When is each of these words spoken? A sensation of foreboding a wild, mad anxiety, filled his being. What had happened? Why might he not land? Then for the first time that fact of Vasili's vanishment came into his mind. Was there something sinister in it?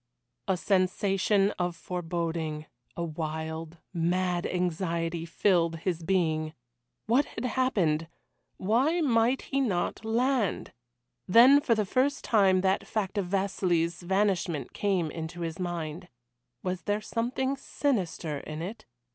A 0.47 0.57
sensation 0.57 1.51
of 1.59 1.75
foreboding 1.75 2.65
a 2.97 3.03
wild, 3.03 3.77
mad 3.93 4.47
anxiety, 4.47 5.27
filled 5.27 5.75
his 5.75 6.01
being. 6.01 6.55
What 7.05 7.25
had 7.25 7.45
happened? 7.45 8.07
Why 8.57 9.01
might 9.01 9.43
he 9.43 9.59
not 9.61 10.03
land? 10.03 10.73
Then 11.27 11.61
for 11.61 11.75
the 11.75 11.85
first 11.85 12.23
time 12.23 12.61
that 12.61 12.87
fact 12.87 13.19
of 13.19 13.27
Vasili's 13.27 14.01
vanishment 14.01 14.73
came 14.73 15.11
into 15.11 15.41
his 15.41 15.59
mind. 15.59 16.07
Was 16.63 16.81
there 16.85 16.99
something 17.01 17.55
sinister 17.55 18.39
in 18.39 18.63
it? 18.63 18.87